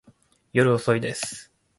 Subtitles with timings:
[0.51, 1.51] 夜遅いです。